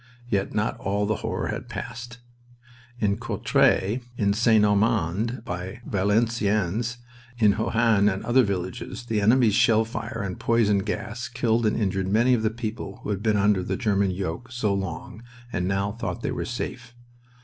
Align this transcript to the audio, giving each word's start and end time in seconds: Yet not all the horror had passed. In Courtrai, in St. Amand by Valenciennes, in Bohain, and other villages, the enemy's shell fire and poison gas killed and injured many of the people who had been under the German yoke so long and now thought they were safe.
Yet 0.27 0.51
not 0.55 0.77
all 0.79 1.05
the 1.05 1.17
horror 1.17 1.49
had 1.49 1.69
passed. 1.69 2.17
In 2.97 3.17
Courtrai, 3.17 4.01
in 4.17 4.33
St. 4.33 4.65
Amand 4.65 5.43
by 5.45 5.79
Valenciennes, 5.85 6.97
in 7.37 7.53
Bohain, 7.53 8.11
and 8.11 8.25
other 8.25 8.41
villages, 8.41 9.05
the 9.05 9.21
enemy's 9.21 9.53
shell 9.53 9.85
fire 9.85 10.23
and 10.25 10.39
poison 10.39 10.79
gas 10.79 11.27
killed 11.29 11.67
and 11.67 11.77
injured 11.79 12.07
many 12.07 12.33
of 12.33 12.41
the 12.41 12.49
people 12.49 13.01
who 13.03 13.11
had 13.11 13.21
been 13.21 13.37
under 13.37 13.61
the 13.61 13.77
German 13.77 14.09
yoke 14.09 14.51
so 14.51 14.73
long 14.73 15.21
and 15.53 15.67
now 15.67 15.91
thought 15.91 16.23
they 16.23 16.31
were 16.31 16.45
safe. 16.45 16.95